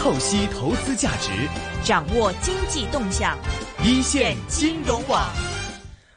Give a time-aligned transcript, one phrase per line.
[0.00, 1.30] 透析投资价值，
[1.84, 3.36] 掌握经济动向，
[3.84, 5.28] 一线金融网。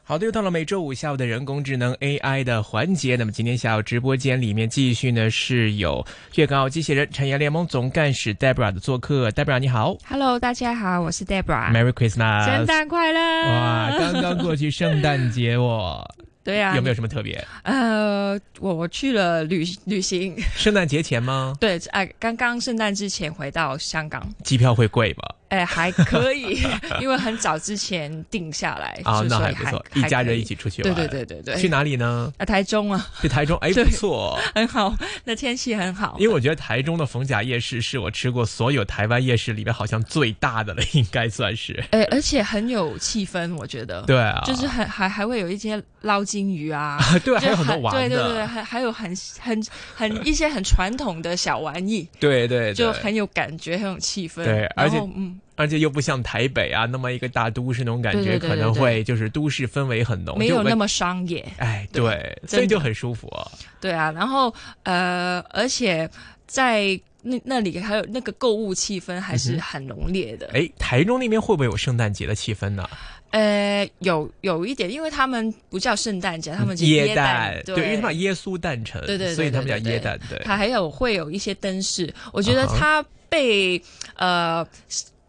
[0.05, 3.17] 好的，又到了每周五下午的人工智能 AI 的环节。
[3.17, 9.29] 那么今天下午直播间里面继续呢是有粤港澳机器人产业联盟总干事 Debra 的做客。
[9.31, 11.69] Debra 你好，Hello，大家好，我是 Debra。
[11.73, 13.19] ，Merry Christmas，圣诞快乐！
[13.49, 16.09] 哇，刚刚过去圣诞节哦，
[16.43, 17.41] 对啊，有没有什么特别？
[17.63, 21.53] 呃，我我去了旅旅行，圣诞节前吗？
[21.59, 25.23] 对，哎、刚刚圣诞之前回到香港，机票会贵吗？
[25.53, 26.57] 哎，还可以，
[27.01, 30.43] 因为很早之前定下来啊，那还不错，一家人一。
[30.43, 30.93] 起出去玩。
[30.93, 32.31] 对对对对，去哪里呢？
[32.37, 34.37] 啊，台中啊，去台中，哎， 不错。
[34.53, 34.93] 很好，
[35.23, 36.17] 那天气很好。
[36.19, 41.81] 因为我觉得台中的逢甲夜市是我吃过所有台湾夜市里面好像最大的了，应该算是。
[41.91, 44.01] 哎，而且很有气氛，我觉得。
[44.01, 48.09] 对啊，就是很还还会有一些捞金鱼啊，对，还有很多玩的。
[48.09, 49.65] 对对对，还还有很很
[49.95, 54.43] 很一些很传统的小玩意，对对对，就很有感觉，很有气氛。
[54.43, 61.45] 对而且嗯，而且又不像台北啊那么一个大都市那种感觉，可能会就是都市氛围很浓，没有那么商业。
[61.57, 63.51] 哎，对对，所以就很舒服啊。
[63.79, 66.09] 对啊，然后呃，而且
[66.47, 70.49] 在那那里还有那个购物气氛还是很浓烈的。
[70.53, 72.89] 哎，台中那边会不会有圣诞节的气氛呢？
[73.31, 80.39] 呃，有有一点，因为他们不叫圣诞节，他们叫耶诞，对，因为他们耶稣诞辰，对对对所以他们叫耶诞，对。
[80.43, 83.81] 它还有会有一些灯饰，我觉得啊哈它被、
[84.17, 84.63] 呃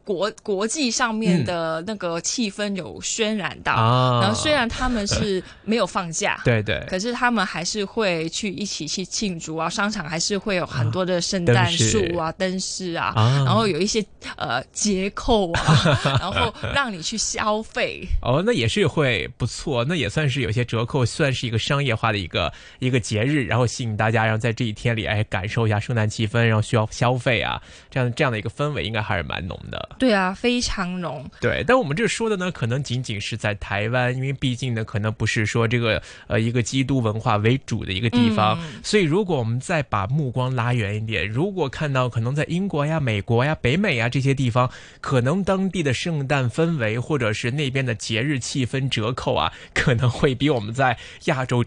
[0.04, 3.72] 国国际上面的那个气氛有渲染到。
[3.72, 14.04] 啊然后虽然他们是没有放假， 对对，可是他们还是会去一起去庆祝啊，商场还是会有很多的圣诞树啊、灯饰啊，啊然后有一些
[14.36, 15.62] 呃折扣啊，
[16.20, 18.06] 然后让你去消费。
[18.22, 29.93] 哦，那也是会不错，那也算是有些折扣，算是一个商业化的一个一个节日，然后吸引大家，然后在这一天里哎感受一下圣诞气氛，然后需要消费啊，这样这样的一个氛围应该还是蛮浓的。
[29.98, 31.24] 对啊，非常浓。
[31.40, 44.70] 对，但我们这说的呢，可能仅仅是在台湾，因为毕竟呢，可能不是说这个呃一个基督文化为主的一个地方，嗯所以如果我们再把目光拉远一点，如果看到可能在英国呀、美国呀、北美呀这些地方，
[45.00, 51.64] 可能当地的圣诞氛围或者是那边的节日气氛折扣啊，可能会比我们在亚洲。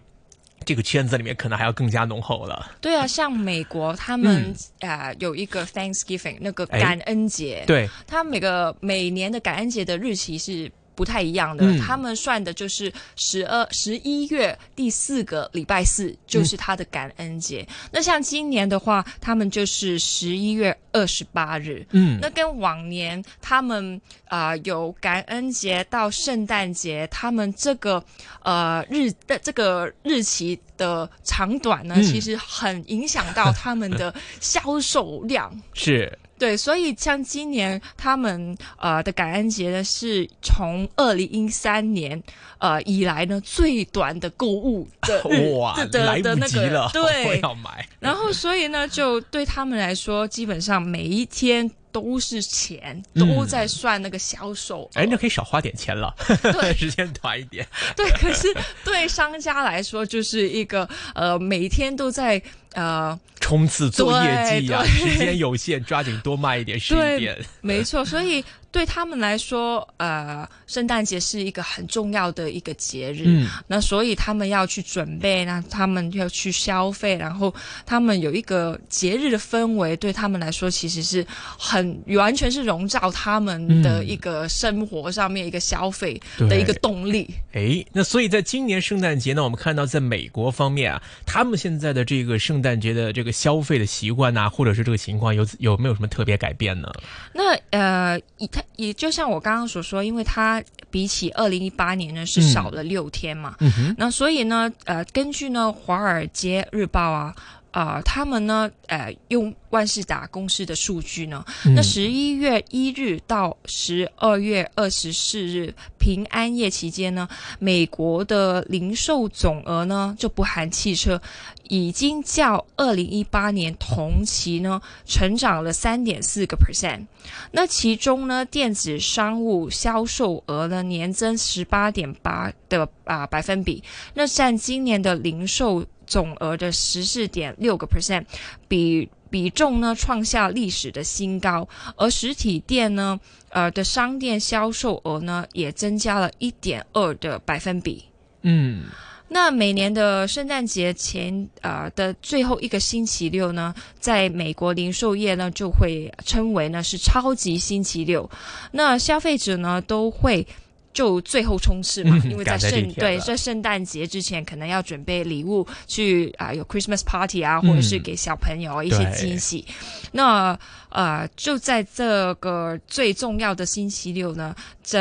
[0.67, 2.73] 这个圈子里面可能还要更加浓厚了。
[2.81, 17.65] 对啊，像美国他们、呃有一个 Thanksgiving 那个感恩节，对，他每个每年的感恩节的日期是不太一样的，嗯他们算的就是十二十一月第四个礼拜四就是他的感恩节。
[17.91, 21.85] 那像今年的话，他们就是十一月二十八日。
[21.91, 28.03] 嗯，那跟往年他们啊、呃有感恩节到圣诞节，他们这个
[28.41, 35.51] 呃日的这个日期的长短呢，嗯其实很影响到他们的 销售量。
[35.73, 42.21] 是对，所以像今年他们呃的感恩节呢，是从二零一三年
[42.59, 45.23] 呃以来呢最短的购物的
[45.57, 47.83] 哇，的的那个对， 要买。
[47.99, 54.89] 然后所以呢，就对他们来说，基本上每一天都是钱，嗯都在算那个销售额。
[54.93, 57.67] 哎，那可以少花点钱了，对 时间短一点。
[57.95, 58.47] 对，可是
[58.83, 62.41] 对商家来说，就是一个呃每天都在
[62.77, 67.35] 呃冲刺做业绩呀、时间有限，抓紧多卖一点是一点。
[67.61, 73.23] 没错，所以对他们来说，呃，圣诞节是一个很重要的一个节日。
[73.25, 77.53] 嗯，那所以他们要去准备，那他们要去消费，然后
[77.85, 81.25] 他们有一个节日的氛围，对他们来说其实是
[81.57, 87.29] 很完全是笼罩他们的一个生活上面一个消费的一个动力。
[87.53, 96.91] 哎，那所以在今年圣诞节呢，我们看到在美国方面啊，他们现在的这个圣诞节的这个消费的习惯呐、或者是这个情况有有没有什么特别改变呢？
[97.33, 103.55] 那呃，以它也就像我刚刚所说，因为它比起二零一八年呢是嗯少了六天嘛，
[103.95, 107.35] 那所以呢，呃，根据呢《华尔街日报》啊。
[107.77, 117.29] 啊、他们呢，呃，用万事达公司的数据呢，嗯那十一月一日到十二月二十四日平安夜期间呢，
[117.59, 121.21] 美国的零售总额呢，就不含汽车，
[121.69, 127.05] 已经较二零一八年同期呢成长了三点四个 percent。
[127.51, 133.83] 那其中呢，电子商务销售额呢年增十八点八的啊、百分比，
[134.15, 138.25] 那占今年的零售总额的十四点六个 percent，
[138.67, 141.67] 比比重呢创下历史的新高，
[141.97, 143.19] 而实体店呢，
[143.49, 148.05] 呃的商店销售额呢也增加了一点二的百分比。
[148.43, 148.85] 嗯，
[149.27, 158.29] 那每年的圣诞节前呃的最后一个星期六呢，在美国零售业呢就会称为呢是超级星期六，
[158.71, 160.47] 那消费者呢都会。
[160.97, 169.63] 就最后冲刺嘛，因为在圣对在圣诞节之前，可能要准备礼物去啊，有 Christmas party 啊，或者是给小朋友一些惊喜。
[170.11, 170.57] 那
[170.89, 174.99] 呃，就在这个最重要的星期六呢，这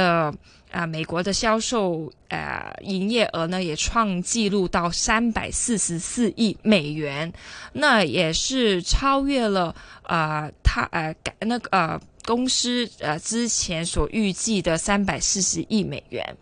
[0.70, 7.32] 啊美国的销售呃营业额呢也创纪录到三百四十四亿美元，
[7.72, 11.98] 那也是超越了啊他呃改那个呃。
[12.26, 16.36] 公司呃之前所预计的三百四十亿美元，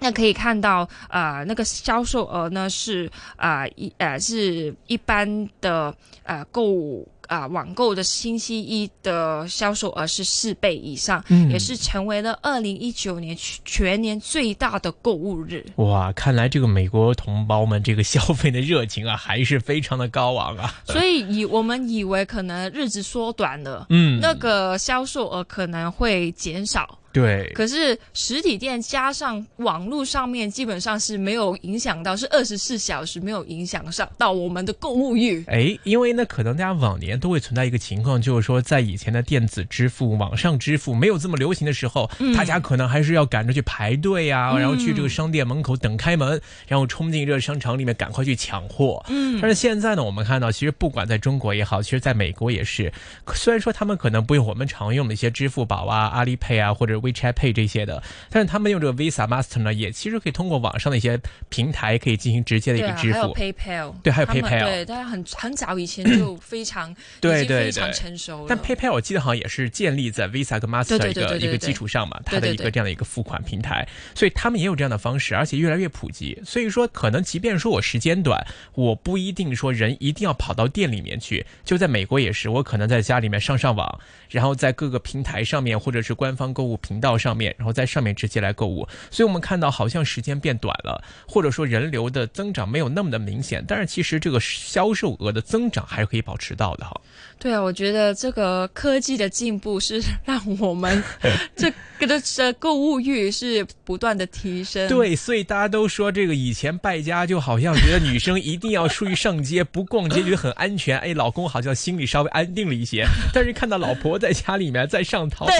[0.00, 7.06] 那可以看到呃那个销售额呢是啊一呃是一般的呃购物。
[7.28, 15.64] 啊，网购的星期一的销售额是四倍以上，也是成为了二零一九年全年最大的购物日。
[15.76, 20.74] 哇，看来这个美国同胞们这个消费的热情啊，还是非常的高昂啊。
[20.84, 26.97] 所以以我们以为可能日子缩短了，嗯，那个销售额可能会减少。
[27.10, 35.42] 对，可是实体店加上网络上面基本上是没有影响到，是二十四小时没有影响上到我们的购物欲。
[35.46, 49.02] 哎，因为呢，可能大家往年都会存在一个情况，就是说在以前的电子支付、网上支付没有这么流行的时候，大家可能还是要赶着去排队啊，然后去这个商店门口等开门，然后冲进这个商场里面赶快去抢货。
[49.08, 52.92] 嗯，但是现在呢，我们看到其实不管在中国也好，其实在美国也是，
[53.34, 56.97] 虽然说他们可能不用我们常用的一些支付宝啊、阿里 Pay 啊或者。
[57.00, 63.14] WeChat Pay 这些的，但是他们用这个 Visa、Master 呢，也其实可以通过网上的一些平台可以进行直接的一个支付。
[63.14, 68.46] 还有 PayPal，对，还有 PayPal，对，大家很很早以前就 非常对对非常成熟了。
[68.48, 76.40] 但 PayPal 我记得好像也是建立在 Visa 跟 Master 一个一个基础上嘛，它的一个这样的一个付款平台，所以他们也有这样的方式，而且越来越普及。
[76.44, 81.44] 所以说，可能即便说我时间短，我不一定说人一定要跑到店里面去。
[81.64, 96.98] 就在美国也是，我可能在家里面上上网，然后在各个平台上面或者是官方购物频道上面，然后在上面直接来购物，所以我们看到好像时间变短了，或者说人流的增长没有那么的明显，但是其实这个销售额的增长还是可以保持到的哈。
[97.38, 101.02] 对啊，我觉得这个科技的进步是 让我们
[101.54, 104.88] 这个的购物欲是不断的提升。
[104.88, 113.04] 对，所以大家都说这个以前败家就好像觉得女生一定要出去上街，不逛街觉得很安全，哎，老公好像心里稍微安定了一些。
[113.32, 115.52] 但是看到老婆在家里面在上淘宝、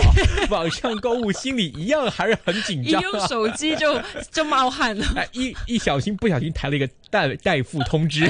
[0.51, 3.01] 网上购物，心里一样还是很紧张。
[3.01, 4.01] 一用手机就
[4.31, 6.89] 就冒汗了， 哎，一一小心不小心抬了一个。
[7.11, 8.25] 代代付通知。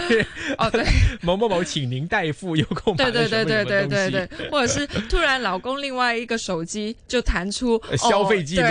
[0.57, 0.85] 哦，对，
[1.23, 8.67] 某某某，请您代付，有空 对对对对对对对，或者是突然老公另外一个手机就弹出 消费记录，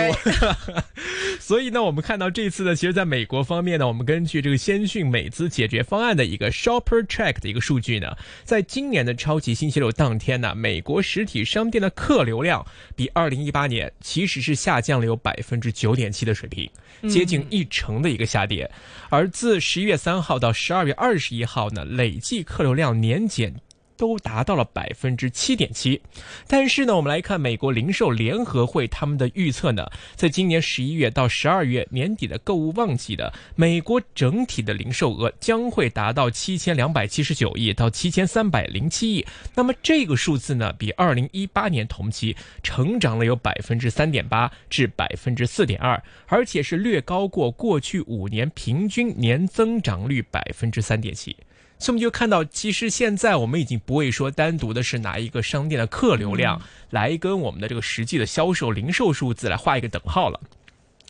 [1.38, 12.64] 所以呢，我们看到这次呢，其实在美国方面呢，我们根据这个先讯美资解决方案的一个 Shopper Track 的一个数据呢，在今年的超级星期六当天呢，美国实体商店的客流量
[12.96, 16.70] 比二零一八年其实是下降了有百分之九点七的水平，
[17.08, 18.70] 接近一成的一个下跌，
[19.10, 19.97] 而自十一月。
[19.98, 23.60] 三号到十二月二十一号呢，累计客流量年减
[23.98, 26.00] 都达到了百分之七点七。
[26.46, 39.26] 但是呢，我们来看美国零售联合会他们的预测呢，在今年十一月到十二月年底的购物旺季的美国整体的零售额将会达到七千两百七十九亿到七千三百零七亿。
[39.54, 51.36] 那么这个数字呢，比二零一八年同期成长了有百分之三点八至百分之四点二，而且是略高过过去五年平均年增长率百分之三点七。
[51.78, 60.40] 所以我们就看到，其实现在我们已经不会说单独的是拿一个商店的客流量来跟我们的这个实际的销售零售数字来画一个等号了。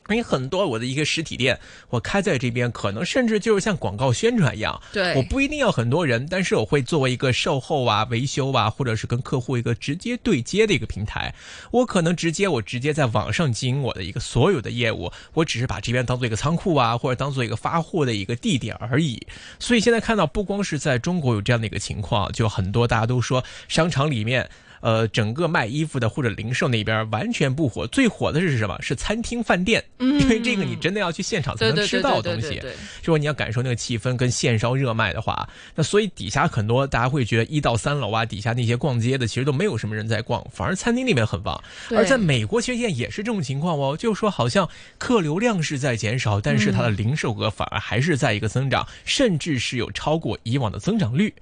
[0.08, 1.58] 因为很多我的一个实体店，
[1.90, 4.80] 我开在这边，可能甚至就是像广告宣传一样。
[4.92, 11.34] 对，我不一定要很多人，但是我会作为一个售后啊、维修啊，或者是跟客户一个直接对接的一个平台。
[11.70, 19.26] 我可能直接我直接在网上经营我的一个所有的业务，我只是把这边当做一个仓库啊，或者当做一个发货的一个地点而已。
[19.58, 24.48] 所以现在看到，不光是在中国有这样的一个情况，就很多大家都说商场里面。
[24.80, 28.76] 呃，整个卖衣服的或者零售那边完全不火，最火的是什么？
[28.80, 32.60] 是餐厅饭店，因为这个你真的要去现场才能吃到东西。
[33.00, 41.62] 就说你要感受那个气氛跟现烧热卖的话，那所以底下很多大家会觉得一到三楼啊，底下那些逛街的其实都没有什么人在逛，反而餐厅里面很旺。
[41.90, 44.68] 而在美国其实现在也是这种情况哦，就是说好像
[44.98, 51.34] 客流量是在减少，但是它的零售额反而还是在一个增长，甚至是有超过以往的增长率。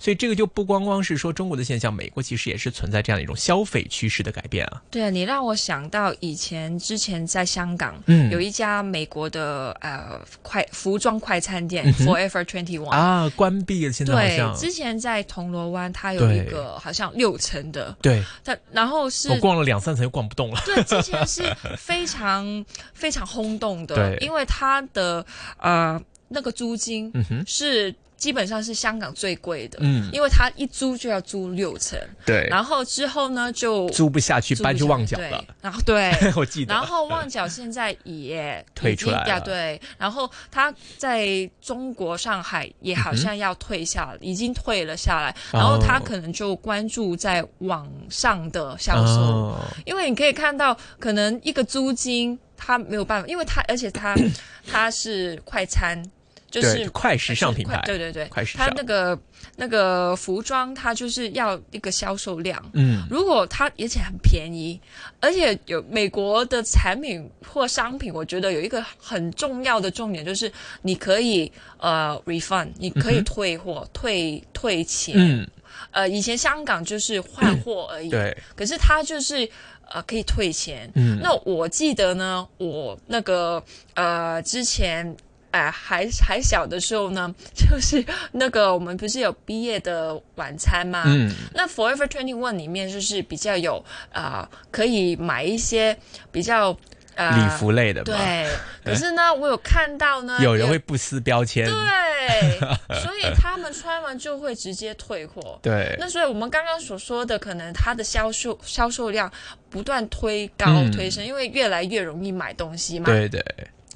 [0.00, 4.82] 所以这个就不光光是说中国的现象，美国其实也是存在这样的一种消费趋势的改变啊。
[4.90, 8.30] 对啊，你让我想到以前之前在香港，嗯。
[8.30, 12.88] 有一家美国的呃快服装快餐店、嗯 Forever Twenty One。
[12.88, 18.24] 啊，关闭了，现在好对，之前在铜锣湾，它有一个好像六层的，对。
[18.42, 20.60] 它然后是我逛了两三层又逛不动了。
[20.64, 21.42] 对，之前是
[21.76, 22.64] 非常
[22.94, 25.26] 非常轰动的 对，因为它的
[25.58, 35.42] 呃那个租金嗯哼，是基本上是香港最贵的，嗯，因为它一租就要租六层，对，然后之后呢就租不下去，搬去旺角了。
[35.62, 36.12] 然后对。
[36.36, 39.40] 我记得，然后旺角现在也 退出来了。
[39.40, 49.60] 对，然后它在中国上海也好像要退下来，已经退了下来，然后它哦可能就关注在网上的销售，哦。
[49.86, 54.14] 因为你可以看到，可能一个租金它没有办法，因为它而且它
[54.70, 56.02] 它是快餐，
[56.50, 59.16] 就是快时尚品牌对对对，快时尚它那个
[59.54, 62.60] 那个服装，它就是要一个销售量。
[62.72, 64.80] 嗯，如果它而且很便宜，
[65.20, 70.50] 而且有美国的产品或商品，我觉得有一个很重要的重点就是
[70.82, 75.14] 你可以呃 refund，你可以退货、退退钱。
[75.16, 75.48] 嗯，
[75.92, 79.48] 呃，以前香港就是换货而已，对，可是它就是
[79.88, 80.90] 呃可以退钱。
[80.96, 83.62] 嗯，那我记得呢，我那个
[83.94, 85.16] 呃之前。
[85.50, 91.02] 哎、还还小的时候呢，就是 那个我们不是有毕业的晚餐吗？
[91.06, 95.96] 嗯，那 Forever Twenty One 里面就是比较有啊、呃可以买一些
[96.30, 96.76] 比较
[97.16, 98.48] 呃礼服类的嘛，对，
[98.84, 102.60] 可是呢，我有看到呢，有人会不撕标签，对，
[103.02, 105.58] 所以他们穿完就会直接退货。
[105.60, 109.30] 对，那所以我们刚刚所说的，可能它的销售销售量
[109.68, 113.06] 不断推高、嗯推升，因为越来越容易买东西嘛。。
[113.06, 113.44] 对对，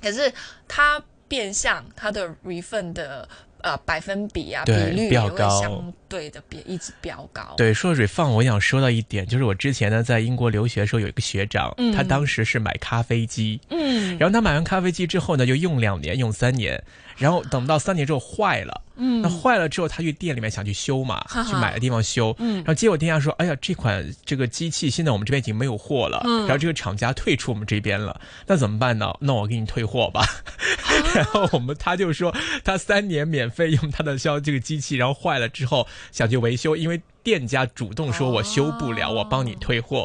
[0.03, 0.31] 可是
[0.67, 1.01] 它
[1.35, 3.29] 变相它的 refund 的
[3.61, 7.55] 呃百分比啊比对率也会相对的比一直飙高。
[7.57, 11.93] 对，说 refund，我想说到一点，就是我之前呢在英国留学的时候，有一个学长，嗯。
[11.93, 14.17] 他当时是买咖啡机，嗯。
[14.17, 16.81] 然后他买完咖啡机之后呢，就用两年，用三年，
[17.17, 19.21] 然后等到三年之后坏了，嗯。
[19.23, 21.51] 那坏了之后，他去店里面想去修嘛，哈哈。
[21.51, 22.57] 去买的地方修，嗯。
[22.59, 26.41] 然后结果店家说，哎呀，这款这个机器现在我们这边已经没有货了，嗯。
[26.41, 29.13] 然后这个厂家退出我们这边了，那怎么办呢？
[29.19, 30.23] 那我给你退货吧。
[31.15, 40.05] 然后我们他就说，他三年免费用他的消这个机器，然后坏了之后想去维修，因为店家主动说我修不了，哦我帮你退货。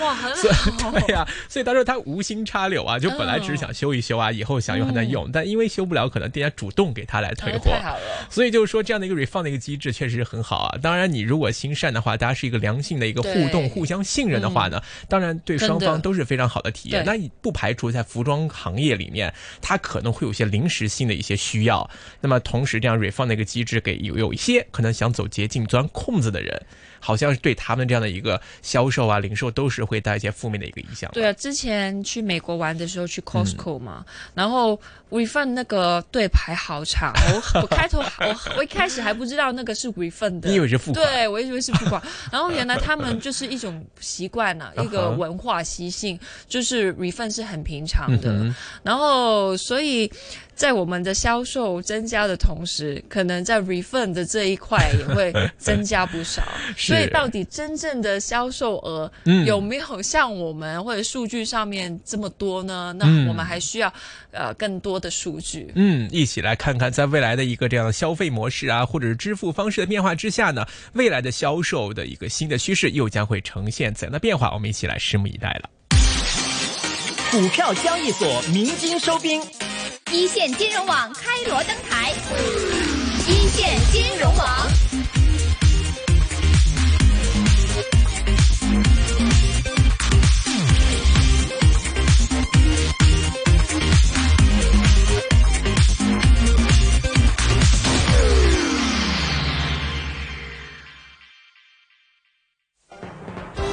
[0.00, 0.92] 哇，很好。
[0.92, 7.72] 对呀、所以他说他无心插柳啊，就本来只是想修一修啊，以后想用还能用，但因为修不了，可能店家主动给他来退货。
[8.30, 10.78] 所以就是说，这样的一个 refund 的一个机制确实很好啊。
[10.82, 17.02] 当然，你如果心善的话，大家是一个良性的一个互动、互相信任的话呢，当然对双方都是非常好的体验。
[17.06, 19.32] 那你不排除在服装行业里面，
[19.62, 21.88] 它可能会有些临时性的一些需要。
[22.20, 26.57] 那么同时，这样 refund 的一个机制，给有有一些可能想走捷径、钻空子的人，
[27.00, 31.10] 好像是对他们这样的一个销售啊、零售都是会带一些负面的一个影响。
[31.12, 37.12] 对啊，之前去美国玩的时候去 Costco 嘛，然后 refund 那个队排好长，
[37.54, 41.06] 我我开头我 我一开始还不知道那个是 refund 的，你以为是付款？
[41.06, 48.32] 对，我以为是付款，然后原来他们就是一种习惯 呐、一个文化习性，就是 refund 是很平常的。
[48.32, 50.10] 嗯然后，所以
[50.58, 56.42] 在我们的销售增加的同时，可能在 refund 的这一块也会增加不少。
[56.76, 62.92] 所以，到底真正的销售额嗯有没有像我们或者数据上面这么多呢？
[62.98, 63.92] 那嗯我们还需要
[64.32, 65.70] 呃更多的数据。
[65.76, 74.52] 嗯，一起来看看，在未来的一个这样的消费模式啊，或者是支付方式的变化之下呢，未来的销售的一个新的趋势又将会呈现怎样的变化？
[74.52, 75.70] 我们一起来拭目以待了。
[77.30, 79.40] 股票交易所鸣金收兵，
[80.10, 82.12] 一线金融网开锣登台，
[83.26, 84.68] 一线金融网。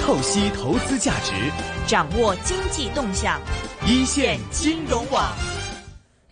[0.02, 1.32] 透析投资价值，
[1.88, 3.40] 掌握经济动向，
[3.88, 5.34] 一线金融网。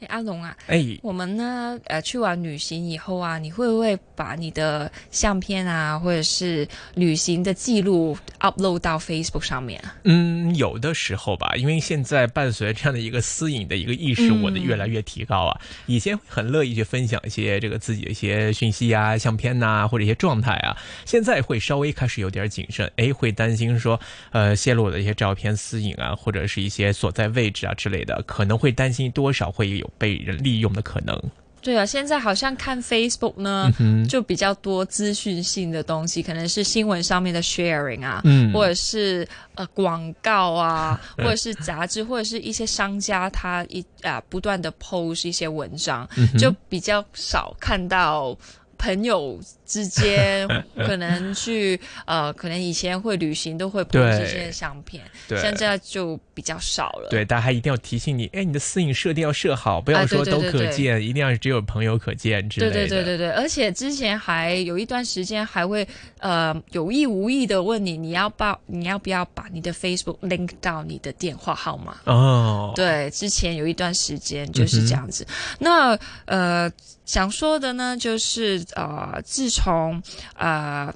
[0.03, 9.95] 哎，阿龙啊，哎，我们呢，呃，去完旅行以后啊，你会不会把你的相片啊，或者是旅行的记录 upload 到 Facebook 上面啊？
[10.03, 15.61] 嗯，有的时候吧，因为现在伴随这样的一个私隐的一个意识，嗯我的越来越提高啊。
[15.85, 23.99] 以前很乐意去分享一些这个自己的一些讯息啊、相片呐、或者一些状态啊，现在会稍微开始有点谨慎，哎，会担心说，
[24.31, 31.19] 呃，泄露我的一些照片私隐啊，或者是一些所在位置啊之类的，可能会担心多少会有被人利用的可能。
[31.61, 48.37] 对啊，现在好像看 Facebook 呢，嗯，就比较多资讯性的东西，可能是新闻上面的 sharing 啊，嗯或者是呃广告啊， 或者是杂志，或者是一些商家他一啊、不断的 post 一些文章，嗯就比较少看到。
[48.83, 57.07] 朋友之间 可能去呃，可能以前会旅行都会对这些相片，对现在就比较少了。
[57.09, 62.89] 对，大家还一定要提醒你，哎，你的私隐设定要设好，不要说都对对对可见，一定要只有朋友可见之类对的。
[62.89, 65.87] 对对对对，而且之前还有一段时间还会
[66.19, 71.95] 呃有意无意的问你，你要报你要不要把你的 Facebook link 到你的电话号码？
[72.03, 75.25] 哦，对，之前有一段时间就是这样子。
[75.59, 76.69] 那呃，
[77.05, 80.01] 想说的呢，就是呃，自从
[80.35, 80.93] 呃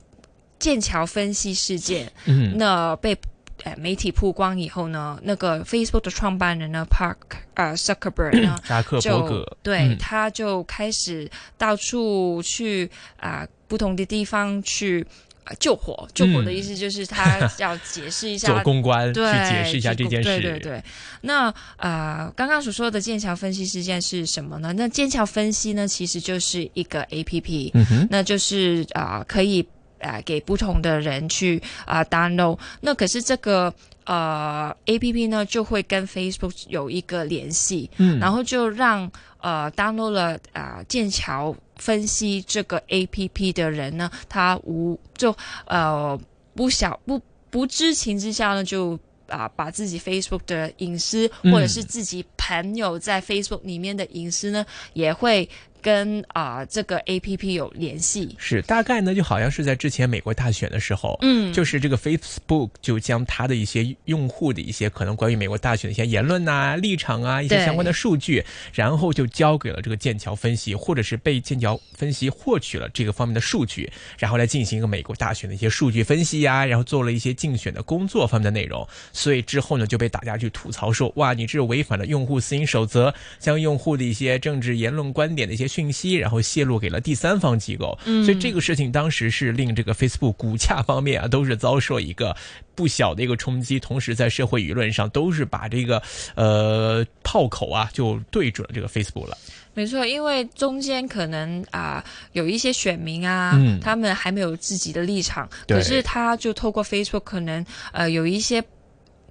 [0.59, 3.17] 剑桥分析事件，嗯，那被
[3.63, 7.15] 呃媒体曝光以后呢，那个 Facebook 的创办人呢，Park
[7.55, 9.97] 呃 Zuckerberg 呢， 扎克伯就格，对，嗯。
[9.97, 15.26] 他就开始到处去啊、不同的地方去、啊
[15.59, 16.07] 救火。
[16.13, 20.29] 救火的意思就是他 要解释一下做公关去对，解释一下这件事。
[20.29, 20.83] 对对对。
[21.21, 24.73] 那呃，刚刚所说的剑桥分析事件是什么呢？
[24.73, 29.65] 那剑桥分析呢，其实就是一个 A P P，、嗯哼，那就是啊、可以
[29.99, 32.59] 啊、给不同的人去啊、download。
[32.81, 33.73] 那可是这个
[34.05, 39.11] 呃 A P P 呢，就会跟 Facebook 有一个联系，嗯，然后就让
[39.41, 46.19] 呃 download 了啊、剑桥分析这个 A P P 的人呢，他无就呃
[46.53, 55.49] 不想不不知情之下呢，就啊、把自己 Facebook 的隐私，嗯或者是自己朋友在 Facebook 里面的隐私呢，也会
[55.81, 58.35] 跟啊、这个 A P P 有联系。
[58.37, 61.51] 是大概呢，就好像是在之前美国大选的时候，嗯。
[61.53, 68.43] 就是这个 Facebook 就将它的一些用户的一些可能关于美国大选的一些言论呐、立场啊、一些相关的数据，
[68.73, 92.35] 然后就交给了这个剑桥分析，或者是被剑桥分析获取了这个方面的数据，然后来进行一个美国大选的一些数据分析呀、然后做了一些竞选的工作方面的内容，所以之后呢就被大家去吐槽说，哇，你这是违反了用户私隐守则，将用户的一些政治言论观点的一些讯息，然后泄露给了第三方机构，嗯所以这个事情当时是令这个 Facebook 股价方面啊都是遭受一个
[92.75, 96.01] 不小的一个冲击，同时在社会舆论上都是把这个
[96.35, 99.37] 呃炮口啊就对准了这个 Facebook 了。
[99.73, 108.63] 没错，因为中间可能啊、有一些选民啊，嗯他们还没有自己的立场，对可是他就透过 Facebook 可能呃有一些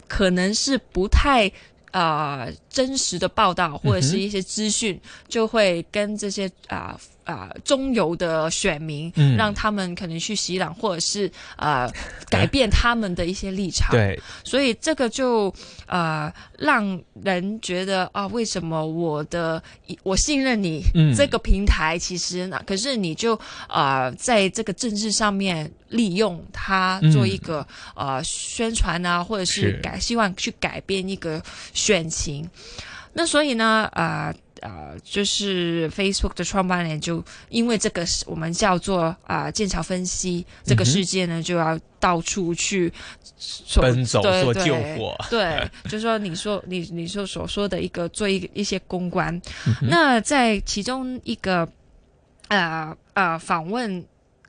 [0.07, 1.51] 可能是不太。
[1.93, 9.35] 呃，真实的报道或者是一些资讯，就会跟这些啊啊、中游的选民，嗯。
[9.35, 11.91] 让他们可能去洗脑，或者是呃
[12.29, 13.91] 改变他们的一些立场。
[13.93, 15.53] 对，所以这个就
[15.87, 19.63] 呃让人觉得啊，为什么我的
[20.03, 21.15] 我信任你、嗯。
[21.17, 29.81] 这个平台，其实呢，可是你就呃在这个政治上面利用它嗯做一个、呃宣传啊，或者是是。
[29.83, 32.49] 改希望去改变一个选情。
[33.13, 42.93] 那所以呢，呃呃，就是 Facebook 的创办人就因为这个我们叫做啊、呃剑桥分析这个事件呢，就要到处去
[43.81, 45.17] 奔走做救火。
[45.31, 49.35] 对，就说你说你你说所说的一个做一一些公关，
[49.67, 51.67] 嗯那在其中一个
[52.49, 54.05] 呃呃访问。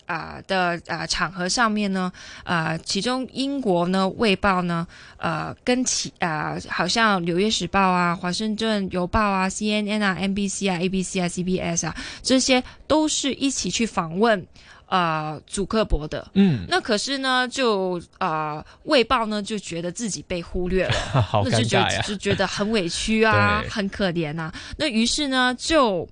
[0.08, 2.12] 啊、的啊、场合上面呢，
[2.44, 14.48] 啊，其中英国呢《卫报》呢，呃，跟其啊、好像《纽约时报》啊、《华盛顿邮报》啊、CNN 啊、NBC 啊、ABC 啊、CBS 啊，这些都是一起去访问
[14.88, 16.26] 呃祖克伯的。
[16.34, 26.08] 嗯，那可是呢，就啊，《卫报》呢就觉得自己被忽略了， 好那就觉就觉得很委屈啊，很可怜啊、那于是呢，就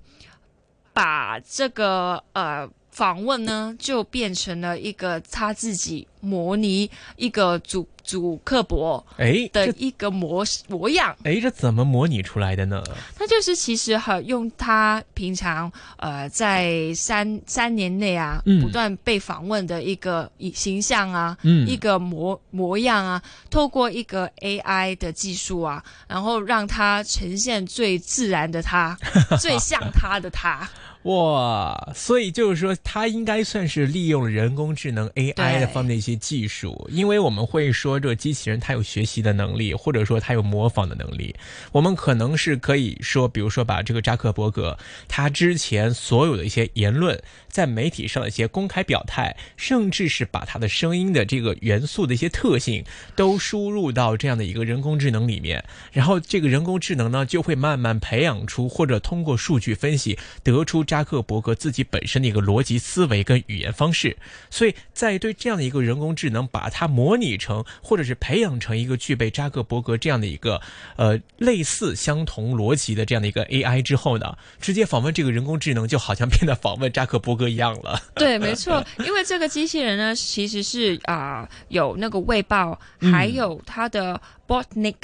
[0.94, 11.14] 把这个呃访问呢，就变成了一个他自己模拟一个主主刻薄哎，的一个模模样。
[11.26, 12.82] 哎这怎么模拟出来的呢？
[13.18, 28.98] 他就是其实哈用他平常呃在三三年内啊，嗯不断被访问的一个形象啊，嗯一个模模样啊，透过一个 AI 的技术啊，然后让他呈现最自然的他，
[29.42, 30.66] 最像他的他。
[31.06, 41.36] 哇，所以就是说，它应该算是利用了人工智能 AI 的方面的一些技术，因为我们会说这个机器人它有学习的能力，或者说它有模仿的能力。
[41.72, 44.76] 我们可能是可以说，比如说把这个扎克伯格
[45.08, 52.84] 他之前所有的一些言论，在媒体上的一些公开表态，甚至是把他的声音的这个元素的一些特性
[53.16, 64.16] 都输入到这样的一个人工智能里面，然后这个人工智能呢就会慢慢培养出，或者通过数据分析得出扎克伯格自己本身的一个逻辑思维跟语言方式。
[64.50, 70.62] 所以在对这样的一个人工智能，把它模拟成或者是培养成一个具备扎克伯格这样的一个
[70.96, 78.02] 呃类似相同逻辑的这样的一个 AI 之后呢，直接访问这个人工智能就好像变得访问扎克伯格一样了。
[78.16, 84.96] 对，没错， 因为这个机器人呢，其实是啊、有那个卫报，嗯还有它的 Botnik。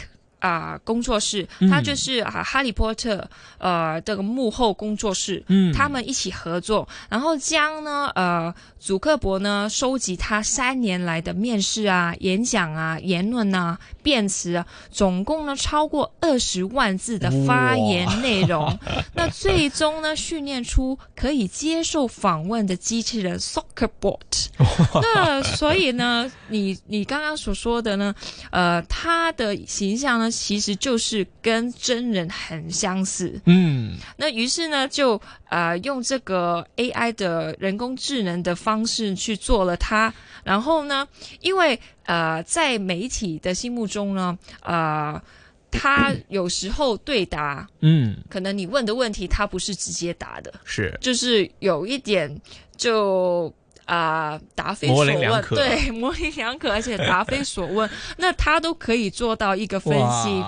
[0.42, 3.26] 啊、工作室，他就是啊，哈利波特
[3.58, 18.78] 呃这个幕后工作室，嗯他们一起合作，然后将呢呃祖克伯呢收集他三年来的面试啊、演讲啊、言论啊、辩词啊，总共呢超过二十万字的发言内容。
[19.14, 24.48] 那最终呢训练出可以接受访问的机器人 Soccer Bot。
[25.16, 28.16] 那所以呢，你你刚刚所说的呢，
[28.50, 33.40] 呃，他的形象呢其实就是跟真人很相似。
[33.46, 40.14] 嗯那于是呢，就呃用这个 AI 的人工智能的方式去做了它。
[40.44, 41.08] 然后呢，
[41.42, 45.22] 因为呃在媒体的心目中呢，呃，
[45.70, 52.42] 他有时候对答，嗯，可能你问的问题他不是直接答的，是就是有一点
[52.76, 53.54] 就。
[53.92, 60.42] 啊、答非所问，可对，模棱两可，而且答非所问， 那他都可以做到一个分析。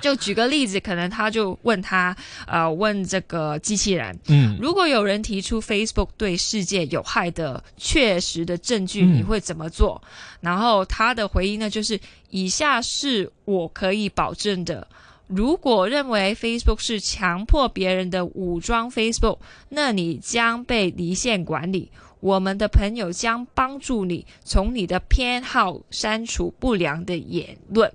[0.00, 10.00] 就举个例子，可能他就问他，呃，问这个机器人，嗯如果有人提出 Facebook 对世界有害的确实的证据，嗯你会怎么做？
[10.40, 14.86] 然后他的回应呢，就是以下是我可以保证的。
[15.26, 21.90] 如果认为 Facebook 是强迫别人的武装 Facebook，那你将被离线管理。
[22.22, 27.92] 我们的朋友将帮助你从你的偏好删除不良的言论。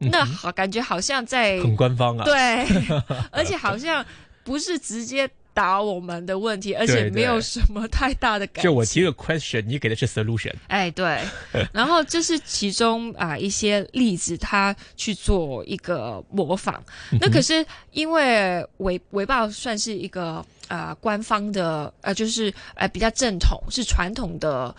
[0.00, 2.24] 那好，感觉好像在嗯很官方啊。
[2.24, 2.66] 对，
[3.30, 4.04] 而且好像
[4.42, 9.00] 不是直接答我们的问题，而且没有什么太大的感就我提。
[9.02, 10.52] 个 question，你给的是 solution。
[10.66, 11.18] 哎，对，
[11.72, 16.84] 然后这是其中啊、一些例子，他去做一个模仿。
[17.10, 24.74] 嗯那可是因为维维报算是一个啊、官方的呃，就是呃比较正统，是传统的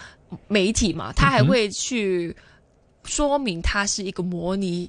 [0.48, 2.36] 媒体嘛，他还会去
[3.06, 4.88] 说明它是一个模拟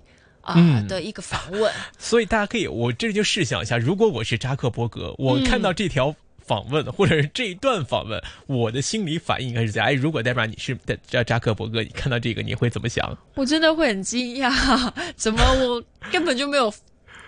[0.48, 1.72] 啊、嗯的一个访问。
[1.98, 9.90] 所以大家可以，我这里就试想一下，如果我是扎克伯格，我嗯看到这条访问、或者是这一段访问，我的心理反应应该是怎样？
[9.90, 13.16] 哎，如果代表你是扎扎克伯格，你看到这个你会怎么想？
[13.34, 14.50] 我真的会很惊讶，
[15.16, 16.72] 怎么我根本就没有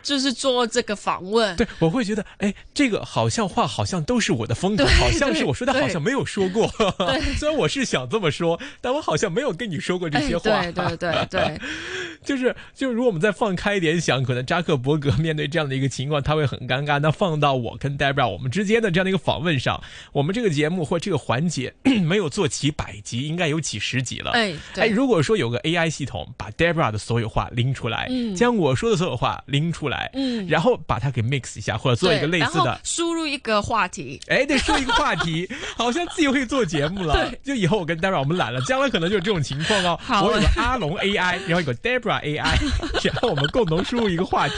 [0.02, 1.56] 就是做这个访问？
[1.56, 6.68] 对，我会觉得，哎，这个好像话好像都是我的风格，好像是我说的，好像没有说过。
[7.38, 10.62] 虽然我是想这么说，但我好像没有跟你说过这哎，些话。
[10.62, 11.60] 对对对对，
[12.24, 16.98] 就是就是，如果我们再放开一点想，可能扎克伯格面对这样的一个情况，他会很尴尬。
[16.98, 19.82] 那放到我跟 Debra 我们之间的这样的一个访问上，
[20.12, 21.72] 我们这个节目或这个环节
[22.04, 24.32] 没有做几百集，应该有几十集了。
[24.32, 32.81] 哎哎，如果说有个 AI 系统把 Debra 的所有话拎出来，嗯将我说的所有话拎出来，嗯然后把它给 mix 一下，或者做一个类似的。
[32.85, 37.14] 输入一个话题，哎，得说一个话题， 好像自己会做节目了。
[37.14, 39.98] 对就以后我跟 Debra 我们懒了，将来可能就是这种情况哦。
[40.03, 42.59] 好我有个阿龙 AI，然后有个 Debra AI，
[43.05, 44.55] 然后我们共同输入一个话题，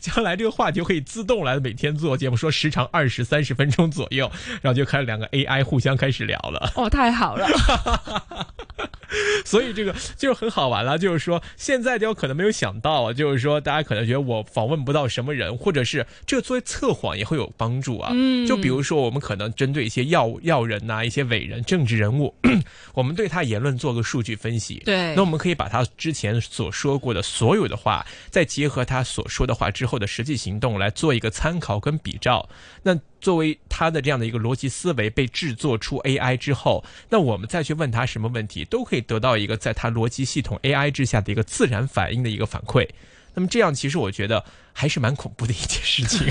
[0.00, 4.30] 将来这个话题可以自动来每天做节目，说时长二十三十分钟左右，
[4.62, 6.72] 然后就开始两个 AI 互相开始聊了。
[6.76, 7.46] 哦，太好了，
[9.44, 18.10] 所以这个就是很好玩了，就是说现在就可能没有想到啊，就是说大家可能觉得我访问不到什么人，或者是这作为测谎也会有帮助啊。
[18.12, 22.34] 嗯就比如说我们可能针对一些要要人呐、一些伟人、政治人物，
[22.92, 24.82] 我们对他言论做个数据分析。
[24.84, 32.48] 对那我们可以把他之前所说过的所有的话，再结合他所说的话之后的实际行动来做一个参考跟比照。
[32.82, 42.88] 那作为他的这样的一个逻辑思维被制作出 AI 之后，那我们再去问他什么问题，都可以得到一个在他逻辑系统 AI 之下的一个自然反应的一个反馈。
[43.36, 46.26] 那么这样其实我觉得还是蛮恐怖的一件事情，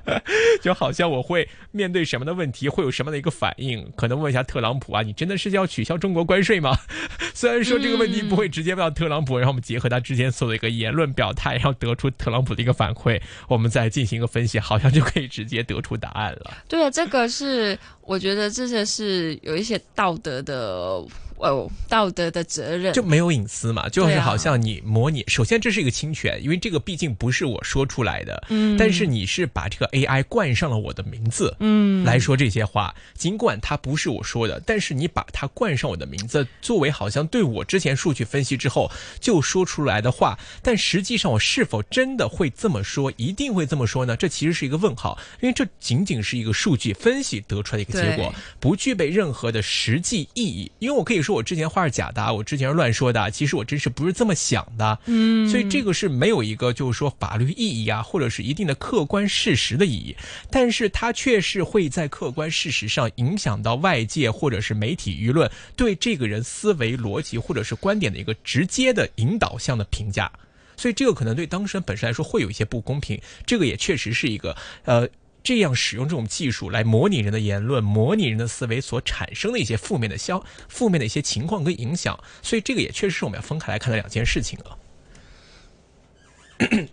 [0.62, 3.92] 就好像我会面对什么的问题，会有什么的一个反应？
[3.94, 6.74] 可能问一下特朗普啊，你真的是要取消中国关税吗？
[7.34, 16.56] 虽然说这个问题不会直接问到特朗普，然后我们结合他之前所有的一个言论表态，然后得出特朗普的一个反馈，我们再进行一个分析，好像就可以直接得出答案了。
[16.66, 21.04] 对啊，这个是我觉得这些是有一些道德的。
[21.40, 23.88] 哦，道德的责任就没有隐私嘛？
[23.88, 44.16] 就是好像你模拟，首先这是一个侵权，因为这个毕竟不是我说出来的，嗯，但是你是把这个 AI 冠上了我的名字，嗯，来说这些话，尽管它不是我说的，但是你把它冠上我的名字，作为好像对我之前数据分析之后就说出来的话，但实际上我是否真的会这么说，一定会这么说呢？
[44.16, 51.22] 这其实是一个问号，因为这仅仅是一个数据分析得出来的一个结果，不具备任何的实际意义，因为我可以。
[51.27, 60.16] 说我之前话是假的，我之前是乱说的，其实我真是不是这么想的，嗯，所以这个是没有一个就是说法律意义啊，或者是一定的客观事实的意义，
[60.50, 70.30] 但是它却是会在客观事实上影响到外界或者是媒体舆论对这个人思维逻辑或者是观点的一个直接的引导向的评价，
[70.76, 75.08] 所以这个可能对当事人本身来说会有一些不公平，这个也确实是一个呃。
[75.48, 84.78] 这样使用这种技术来模拟人的言论、模拟人的思维所产生的一些负面的消、负面的一些情况跟影响，所以这个也确实是我们要分开来看的两件事情了。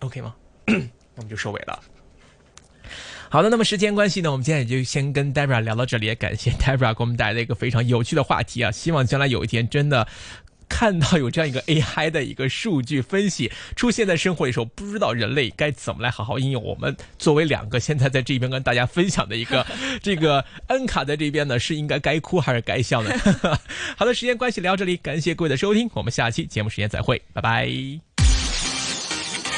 [0.00, 0.34] OK 吗？
[0.64, 0.74] 那
[1.16, 1.78] 我们就收尾了。
[3.28, 8.72] 好的，那么时间关系呢，我们今天也就先跟 Debra 聊到这里，也感谢 Debra 给我们带来一个非常有趣的话题啊！
[8.72, 10.08] 希望将来有一天真的。
[10.68, 16.62] 看到有这样一个 AI 的一个数据分析出现在生活里的时候，不知道人类该怎么来好好应用。
[16.62, 19.66] 我们作为两个现在在这边跟大家分享的一个
[20.02, 23.10] 这个恩卡在这边呢，是应该该哭还是该笑呢？
[23.96, 27.68] 好的，时间关系聊到这里，感谢各位的收听，我们下期节目时间再会，拜拜。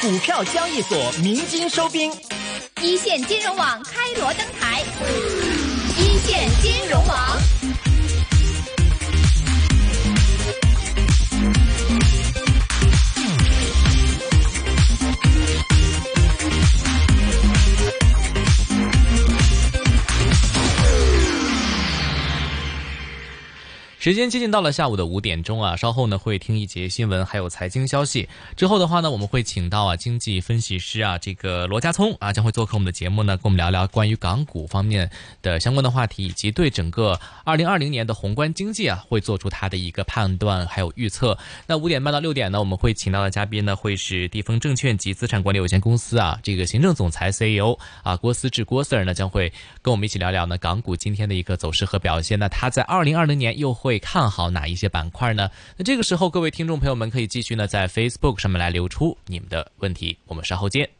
[0.01, 2.11] 股票交易所鸣金收兵，
[2.81, 4.81] 一线金融网开锣登台，
[5.97, 7.88] 一线金融网。
[24.09, 28.27] 时间接近到了下午的五点钟啊，稍后呢会听一节新闻，还有财经消息。
[28.55, 35.11] 之后的话呢，我们会请到啊经济分析师啊这个罗家聪啊将会做客我们的节目呢，跟我们聊聊关于港股方面
[35.43, 41.37] 的相关的话题，以及对整个二零二零年的宏观经济啊会做出他的一个判断还有预测。
[41.67, 52.39] 那五点半到六点呢，我们会请到的嘉宾呢会是地丰证券及资产管理有限公司啊这个行政总裁 CEO 啊郭思志郭 Sir 呢将会跟我们一起聊聊呢港股今天的一个走势和表现。
[52.39, 53.98] 那他在二零二零年又会。
[53.99, 55.49] 看好哪一些板块呢？
[55.77, 60.98] 那这个时候，各位听众朋友们可以继续呢在 Facebook 上面来留出你们的问题，我们稍后见。